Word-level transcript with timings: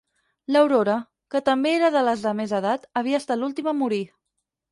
L'Aurora, 0.53 0.95
que 1.33 1.41
també 1.49 1.73
era 1.81 2.01
la 2.07 2.15
de 2.23 2.33
més 2.41 2.55
edat, 2.61 2.89
havia 3.03 3.23
estat 3.25 3.43
l'última 3.43 3.75
a 3.75 3.77
morir. 3.85 4.03